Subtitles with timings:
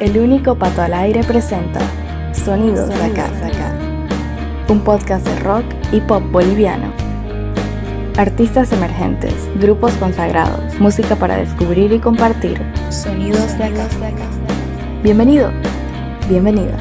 [0.00, 1.80] El único pato al aire presenta
[2.32, 3.28] Sonidos de acá,
[4.68, 6.92] un podcast de rock y pop boliviano.
[8.16, 12.60] Artistas emergentes, grupos consagrados, música para descubrir y compartir.
[12.90, 13.88] Sonidos de acá.
[15.02, 15.52] Bienvenido,
[16.28, 16.76] bienvenida.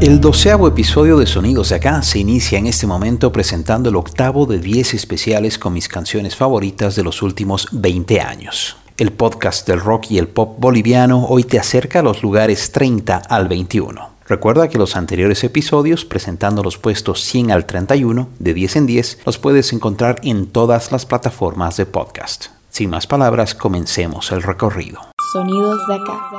[0.00, 4.46] El doceavo episodio de Sonidos de Acá se inicia en este momento presentando el octavo
[4.46, 8.76] de 10 especiales con mis canciones favoritas de los últimos 20 años.
[8.98, 13.18] El podcast del rock y el pop boliviano hoy te acerca a los lugares 30
[13.28, 14.10] al 21.
[14.26, 19.18] Recuerda que los anteriores episodios, presentando los puestos 100 al 31, de 10 en 10,
[19.24, 22.46] los puedes encontrar en todas las plataformas de podcast.
[22.70, 25.00] Sin más palabras, comencemos el recorrido.
[25.32, 26.30] Sonidos de acá.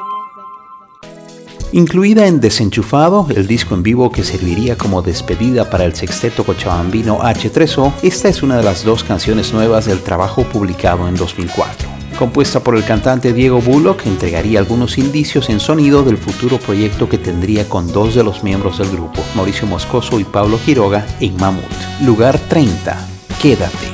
[1.72, 7.20] Incluida en Desenchufado, el disco en vivo que serviría como despedida para el sexteto cochabambino
[7.20, 11.99] H3O, esta es una de las dos canciones nuevas del trabajo publicado en 2004.
[12.20, 17.18] Compuesta por el cantante Diego Bullock, entregaría algunos indicios en sonido del futuro proyecto que
[17.18, 21.64] tendría con dos de los miembros del grupo, Mauricio Moscoso y Pablo Quiroga, en Mamut.
[22.02, 23.08] Lugar 30.
[23.42, 23.88] Quédate.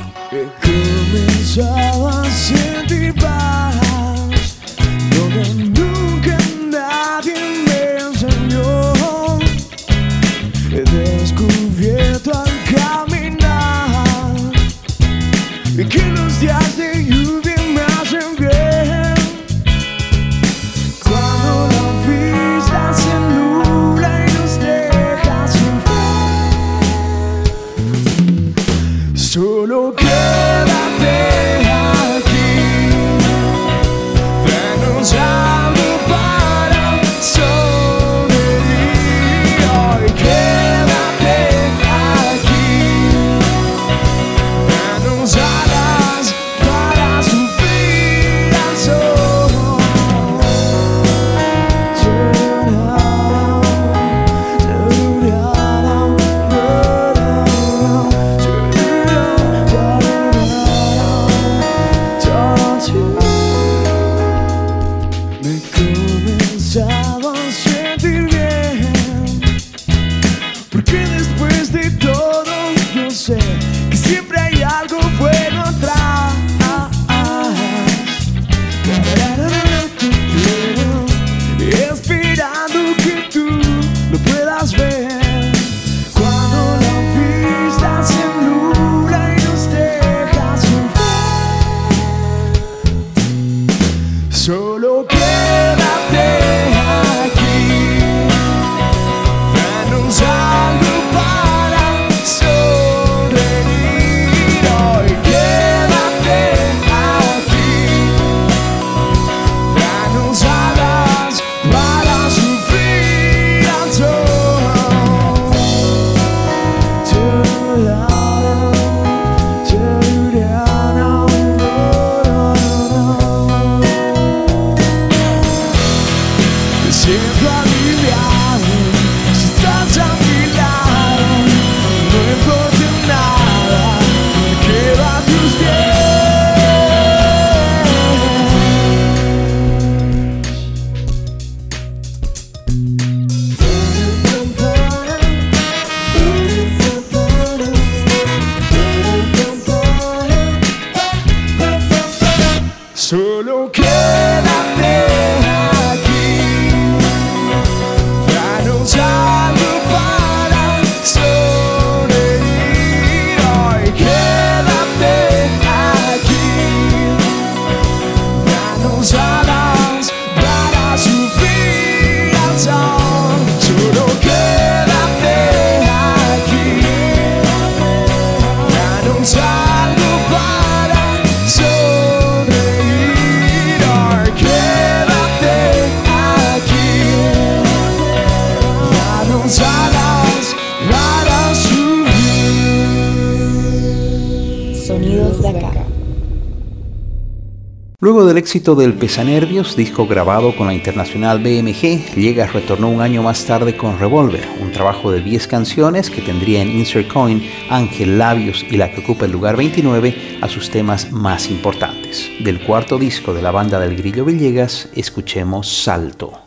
[198.16, 203.22] Luego del éxito del Pesanervios, disco grabado con la internacional BMG, Llegas retornó un año
[203.22, 208.16] más tarde con Revolver, un trabajo de 10 canciones que tendría en Insert Coin, Ángel
[208.16, 212.30] Labios y la que ocupa el lugar 29 a sus temas más importantes.
[212.40, 216.40] Del cuarto disco de la banda del Grillo Villegas, escuchemos Salto.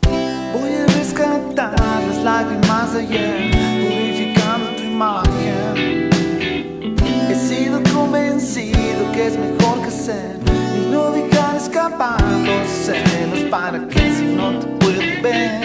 [13.50, 15.60] Para que si no te puedo ver,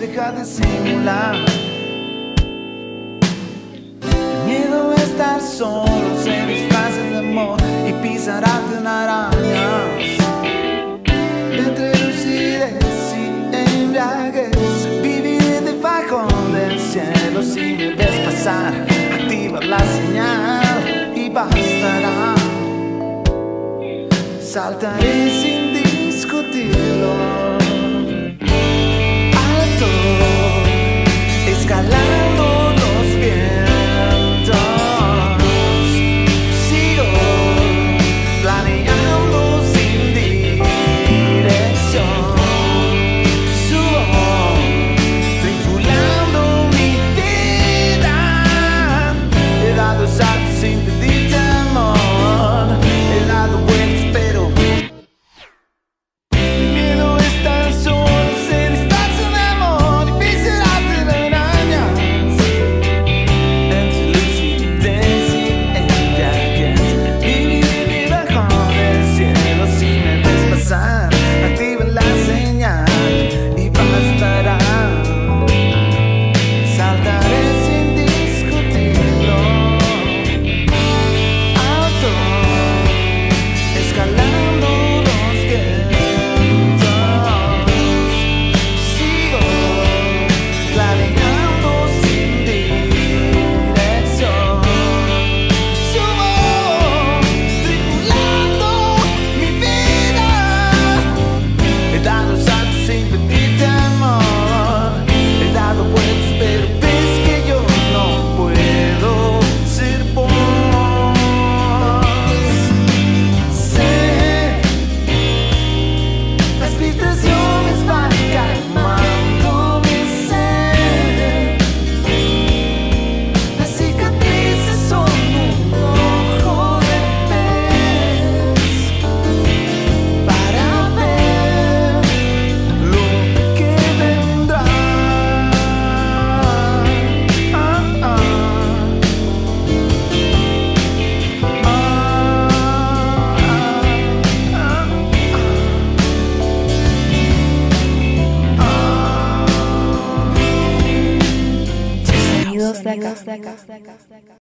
[0.00, 1.36] deja de simular.
[4.02, 10.18] El miedo a estar solo se disfraza de amor y pisará de arañas.
[11.52, 18.74] Entre lucidez y embriaguez, vivir debajo del cielo si me ves pasar,
[19.14, 22.34] activa la señal y bastará.
[24.42, 25.57] Saltaré sin
[26.60, 26.64] I
[29.32, 30.27] A todos.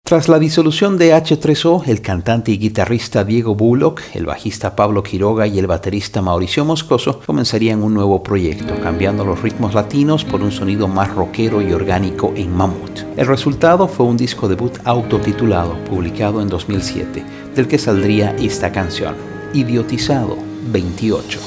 [0.02, 5.46] Tras la disolución de H3O, el cantante y guitarrista Diego Bullock, el bajista Pablo Quiroga
[5.46, 10.52] y el baterista Mauricio Moscoso comenzarían un nuevo proyecto, cambiando los ritmos latinos por un
[10.52, 13.04] sonido más rockero y orgánico en Mammoth.
[13.16, 17.24] El resultado fue un disco debut autotitulado, publicado en 2007,
[17.54, 19.14] del que saldría esta canción,
[19.54, 20.36] Idiotizado
[20.70, 21.40] 28.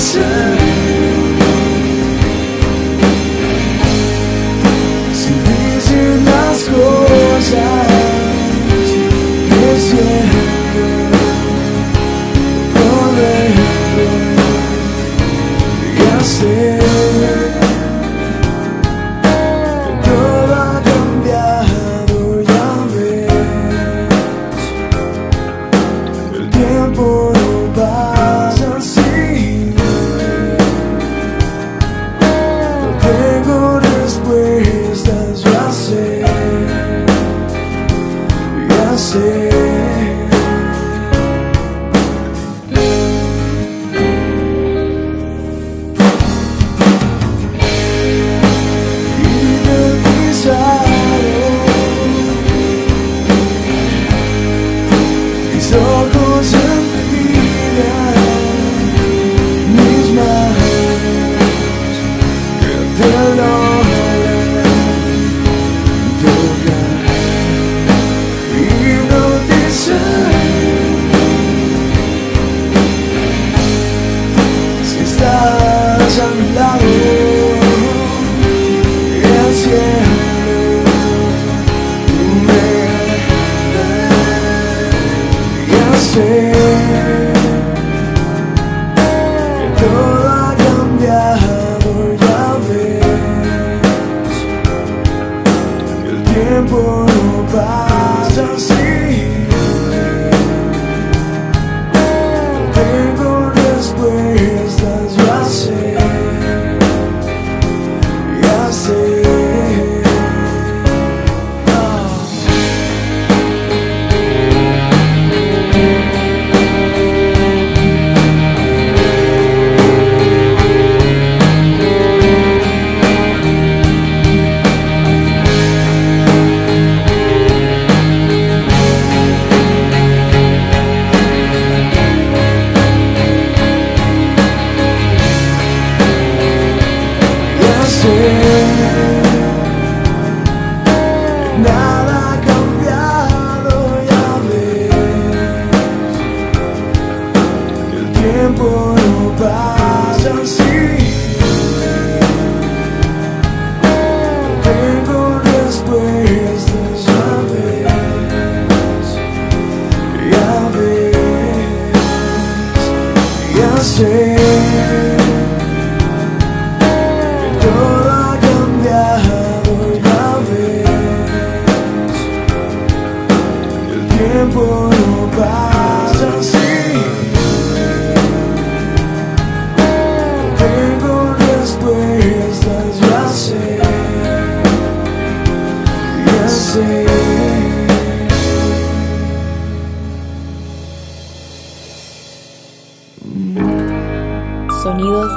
[0.00, 0.49] Si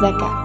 [0.03, 0.42] Sonidos de acá.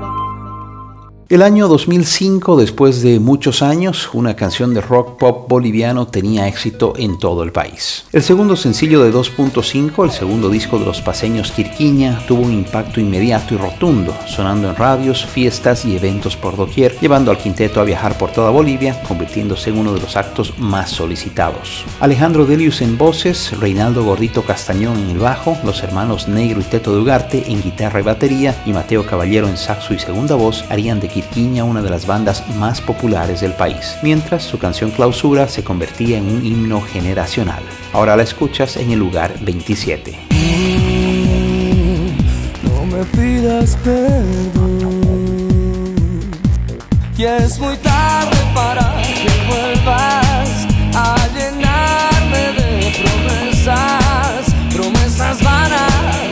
[1.31, 6.95] El año 2005, después de muchos años, una canción de rock pop boliviano tenía éxito
[6.97, 8.07] en todo el país.
[8.13, 12.99] El segundo sencillo de 2.5, el segundo disco de los paseños Quirquiña, tuvo un impacto
[12.99, 17.85] inmediato y rotundo, sonando en radios, fiestas y eventos por doquier, llevando al quinteto a
[17.85, 21.85] viajar por toda Bolivia, convirtiéndose en uno de los actos más solicitados.
[22.01, 26.95] Alejandro Delius en voces, Reinaldo Gordito Castañón en el bajo, los hermanos Negro y Teto
[26.95, 31.01] de Ugarte en guitarra y batería y Mateo Caballero en saxo y segunda voz harían
[31.01, 35.65] de Quirquiña una de las bandas más populares del país, mientras su canción Clausura se
[35.65, 37.61] convertía en un himno generacional.
[37.93, 40.17] Ahora la escuchas en el lugar 27.
[42.63, 44.79] No me pidas perdón,
[47.17, 56.28] ya es muy tarde para que vuelvas a llenarme de promesas, promesas vanas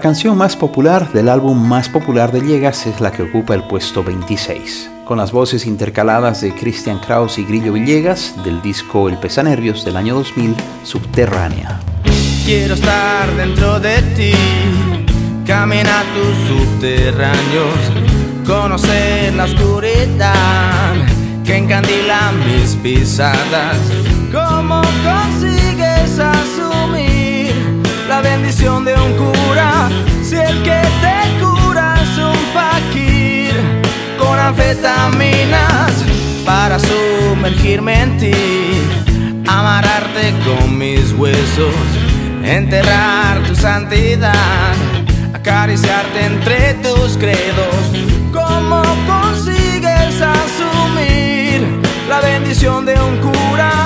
[0.00, 3.64] La canción más popular del álbum más popular de Llegas es la que ocupa el
[3.64, 9.18] puesto 26, con las voces intercaladas de Christian Kraus y Grillo Villegas del disco El
[9.18, 11.80] Pesanervios del año 2000, Subterránea.
[12.46, 14.32] Quiero estar dentro de ti,
[15.46, 20.94] caminar tus subterráneos, conocer la oscuridad
[21.44, 23.76] que encandila mis pisadas.
[24.32, 25.59] ¿Cómo asumir
[28.22, 29.88] bendición de un cura
[30.22, 33.54] si el que te cura es un fakir
[34.18, 35.92] con anfetaminas
[36.44, 38.32] para sumergirme en ti,
[39.46, 41.74] amarrarte con mis huesos,
[42.44, 44.74] enterrar tu santidad,
[45.32, 47.74] acariciarte entre tus credos?
[48.32, 51.62] ¿Cómo consigues asumir
[52.08, 53.79] la bendición de un cura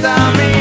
[0.00, 0.59] con anfetamina?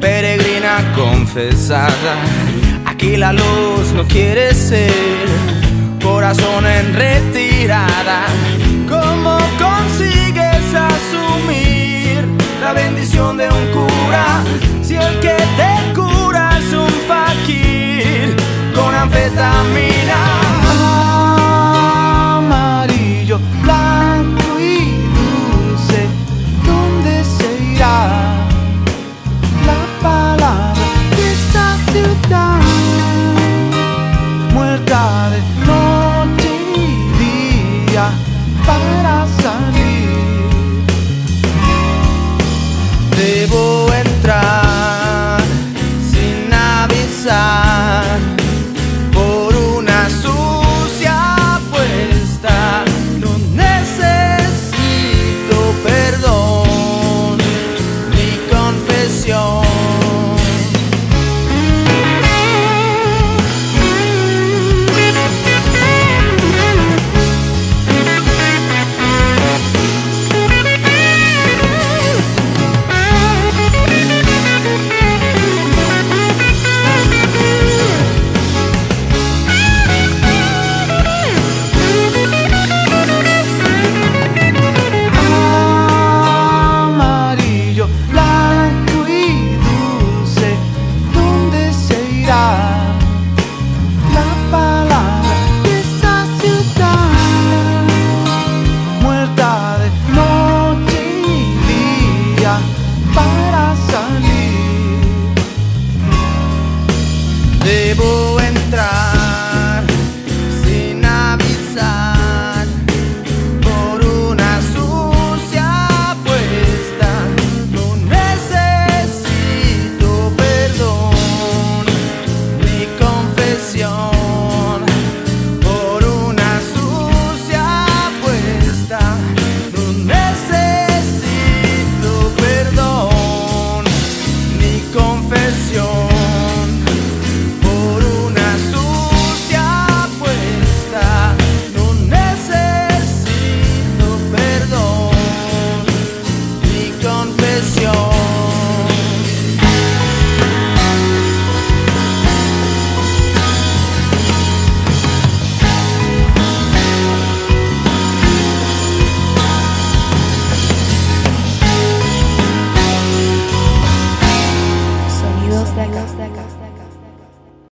[0.00, 2.16] Peregrina confesada.
[2.84, 5.28] Aquí la luz no quiere ser,
[6.02, 8.24] corazón en retirada.
[8.88, 12.26] ¿Cómo consigues asumir
[12.60, 14.42] la bendición de un cura
[14.82, 18.36] si el que te cura es un fakir
[18.74, 20.45] con anfetamina?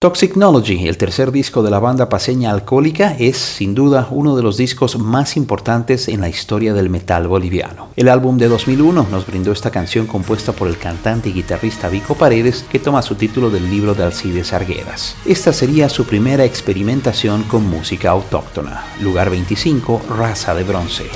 [0.02, 4.56] Toxicnology, el tercer disco de la banda paseña Alcohólica, es sin duda uno de los
[4.56, 7.88] discos más importantes en la historia del metal boliviano.
[7.96, 12.14] El álbum de 2001 nos brindó esta canción compuesta por el cantante y guitarrista Vico
[12.14, 15.16] Paredes, que toma su título del libro de Alcides Arguedas.
[15.26, 18.86] Esta sería su primera experimentación con música autóctona.
[19.02, 21.10] Lugar 25, Raza de Bronce.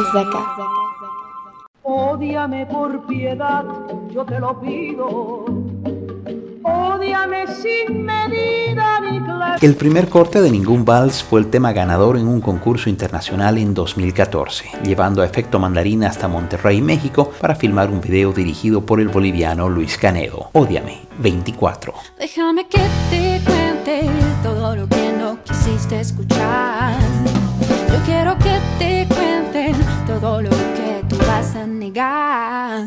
[0.00, 0.56] Sonidos de acá.
[1.82, 3.64] Ódiame por piedad,
[4.10, 5.44] yo te lo pido.
[6.62, 9.66] Ódiame sin medida ni clase.
[9.66, 13.74] El primer corte de Ningún Vals fue el tema ganador en un concurso internacional en
[13.74, 19.08] 2014, llevando a efecto mandarina hasta Monterrey, México, para filmar un video dirigido por el
[19.08, 20.50] boliviano Luis Canedo.
[20.52, 21.94] Ódiame, 24.
[22.18, 24.08] Déjame que te cuente
[24.42, 26.94] todo lo que no quisiste escuchar.
[27.88, 29.09] Yo quiero que te
[30.20, 32.84] todo lo que tú vas a negar.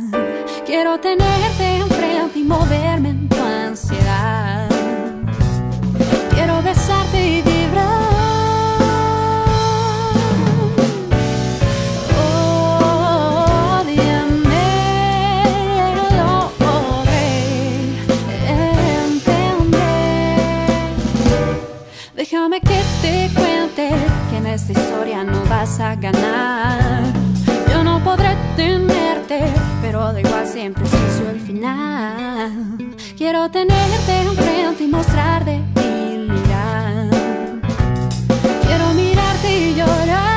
[0.66, 4.70] Quiero tenerte enfrente y moverme en tu ansiedad.
[6.30, 7.94] Quiero besarte y vibrar.
[13.82, 14.66] Ódiame,
[16.18, 17.30] lo podré
[19.02, 19.74] entender.
[22.16, 23.90] Déjame que te cuente
[24.30, 26.83] que en esta historia no vas a ganar.
[28.56, 29.42] Tenerte,
[29.82, 30.94] pero da igual siempre es
[31.28, 32.78] el final.
[33.18, 37.10] Quiero tenerte enfrente y mostrar debilidad.
[38.66, 40.33] Quiero mirarte y llorar.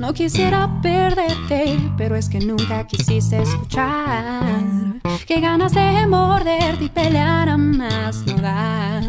[0.00, 4.32] No quisiera perderte, pero es que nunca quisiste escuchar.
[5.26, 9.02] Qué ganas de morderte y pelear a más no dar.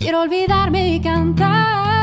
[0.00, 1.93] Quiero olvidarme y cantar.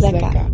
[0.00, 0.50] De acá.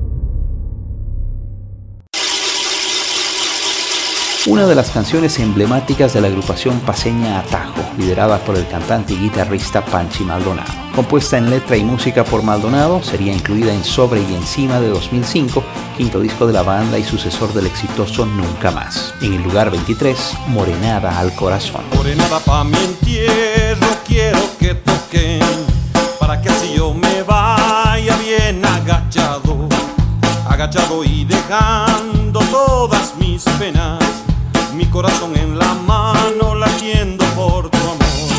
[4.47, 9.17] Una de las canciones emblemáticas de la agrupación paseña Atajo, liderada por el cantante y
[9.17, 10.73] guitarrista Panchi Maldonado.
[10.95, 15.65] Compuesta en letra y música por Maldonado, sería incluida en Sobre y Encima de 2005,
[15.97, 19.15] quinto disco de la banda y sucesor del exitoso Nunca Más.
[19.21, 21.83] En el lugar 23, Morenada al Corazón.
[21.97, 25.41] Morenada pa' mi entierro quiero que toquen
[26.21, 27.06] Para que así yo me
[30.67, 34.03] Agachado y dejando todas mis penas
[34.75, 38.33] Mi corazón en la mano latiendo por tu amor.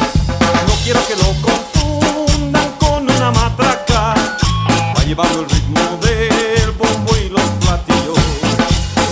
[0.68, 4.14] No quiero que lo confundan con una matraca
[4.94, 8.20] Va llevando el ritmo del bombo y los platillos.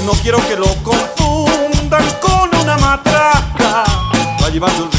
[0.06, 3.86] No quiero que lo confundan con una matraca
[4.44, 4.95] Va llevando el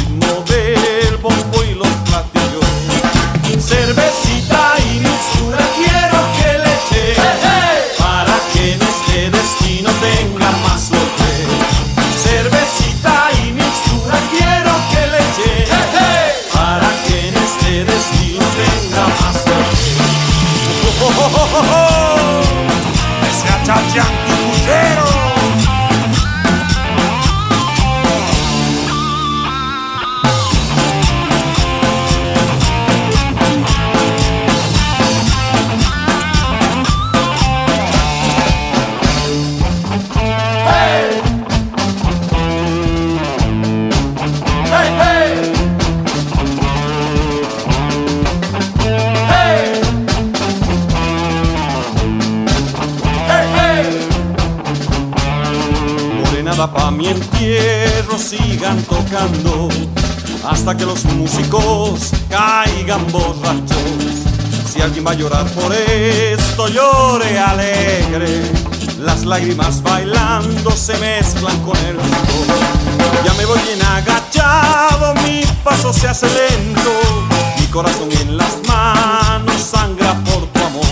[60.69, 63.79] hasta que los músicos caigan borrachos.
[64.69, 68.51] Si alguien va a llorar por esto, llore alegre.
[68.99, 73.25] Las lágrimas bailando se mezclan con el sudor.
[73.25, 76.91] Ya me voy bien agachado, mi paso se hace lento.
[77.61, 80.85] Mi corazón en las manos sangra por tu amor.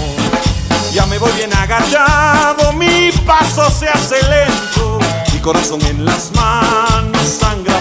[0.92, 5.00] Ya me voy bien agachado, mi paso se hace lento.
[5.32, 7.73] Mi corazón en las manos sangra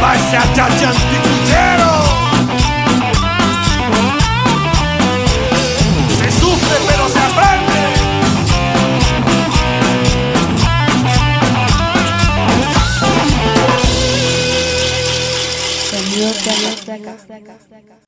[0.00, 1.39] ya se va ese achache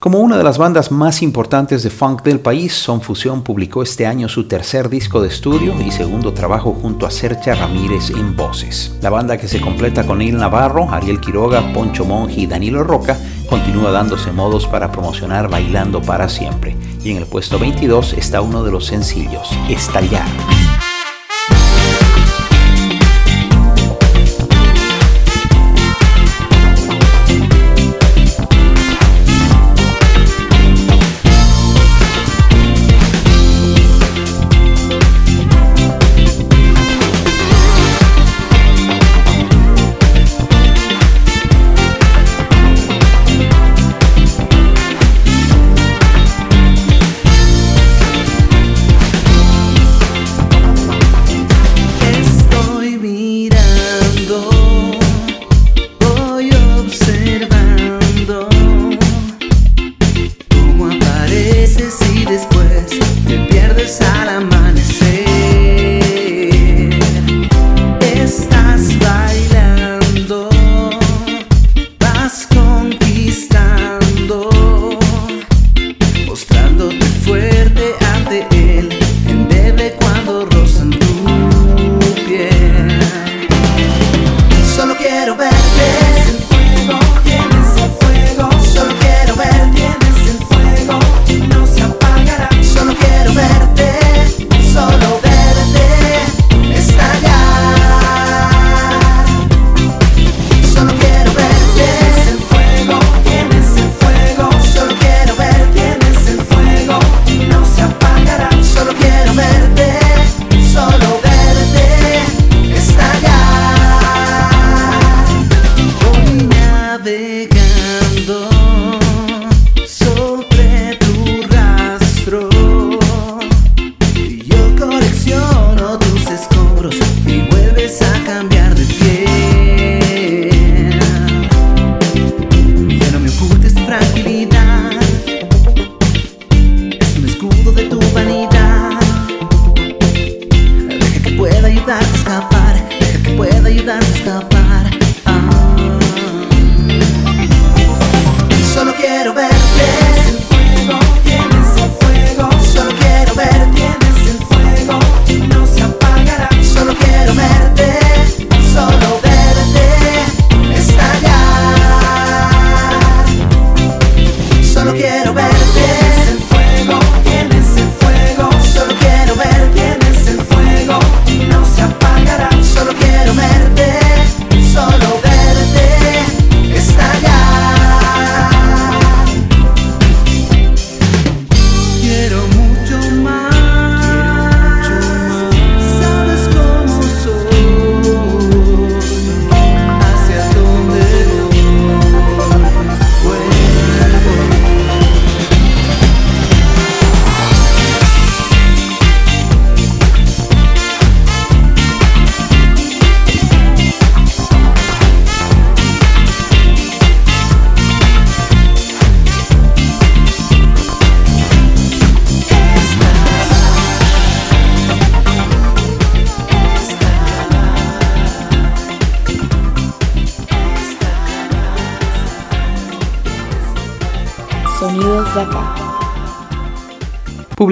[0.02, 4.04] Como una de las bandas más importantes de funk del país, Son Fusión publicó este
[4.04, 8.96] año su tercer disco de estudio y segundo trabajo junto a Sercha Ramírez en voces.
[9.00, 13.16] La banda que se completa con Neil Navarro, Ariel Quiroga, Poncho Monji y Danilo Roca
[13.48, 16.76] continúa dándose modos para promocionar Bailando para siempre.
[17.04, 20.26] Y en el puesto 22 está uno de los sencillos, Estallar.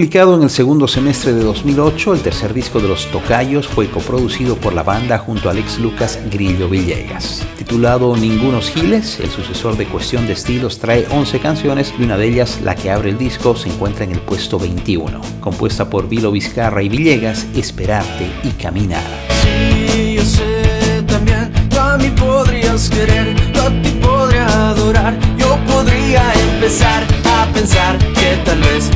[0.01, 4.57] Publicado en el segundo semestre de 2008, el tercer disco de Los Tocayos fue coproducido
[4.57, 7.47] por la banda junto a Alex Lucas Grillo Villegas.
[7.59, 12.29] Titulado Ningunos Giles, el sucesor de Cuestión de Estilos trae 11 canciones y una de
[12.29, 15.21] ellas, la que abre el disco, se encuentra en el puesto 21.
[15.39, 19.05] Compuesta por Vilo Vizcarra y Villegas, Esperarte y Caminar.
[19.43, 25.59] Sí, yo sé también, tú a mí podrías querer, yo a ti podría adorar, yo
[25.71, 28.91] podría empezar a pensar que tal vez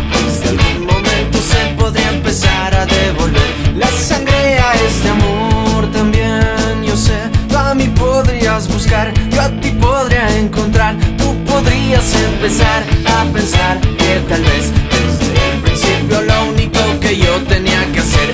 [1.84, 3.50] podría empezar a devolver.
[3.76, 9.50] La sangre a este amor también, yo sé, tú a mí podrías buscar, yo a
[9.60, 14.64] ti podría encontrar, tú podrías empezar a pensar que tal vez
[14.94, 18.28] desde el principio lo único que yo tenía que hacer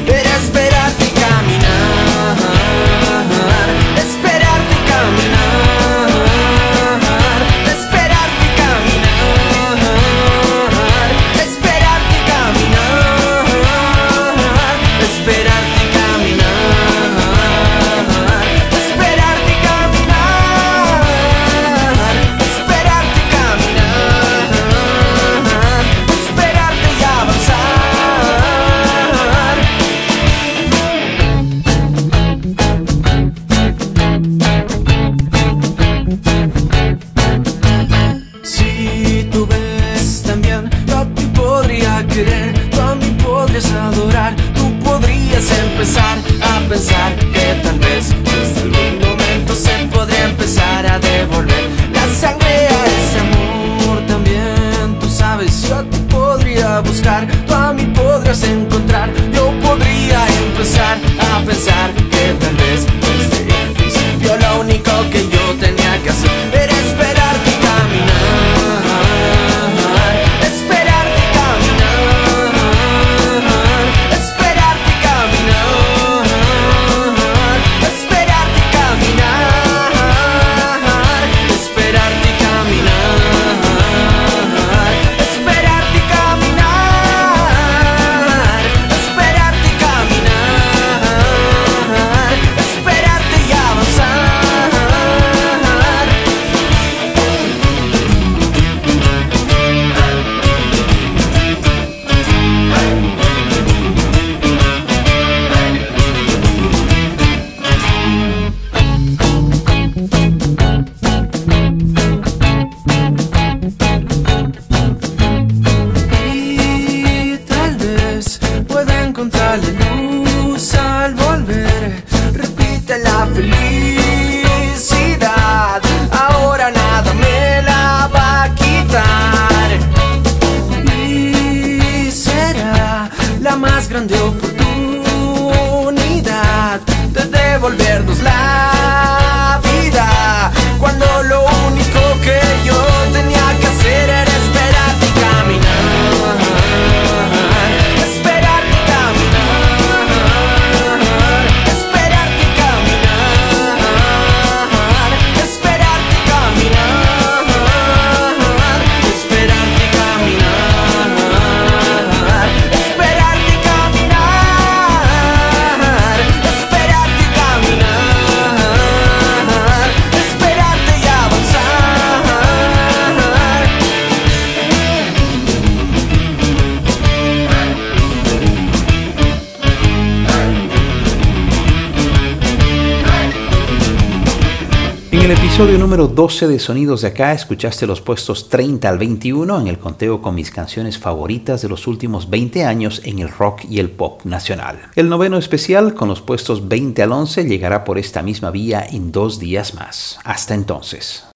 [185.60, 189.78] episodio número 12 de Sonidos de Acá escuchaste los puestos 30 al 21 en el
[189.78, 193.90] conteo con mis canciones favoritas de los últimos 20 años en el rock y el
[193.90, 194.78] pop nacional.
[194.96, 199.12] El noveno especial con los puestos 20 al 11 llegará por esta misma vía en
[199.12, 200.18] dos días más.
[200.24, 201.26] Hasta entonces.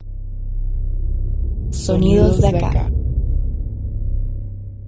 [1.70, 2.90] Sonidos de acá.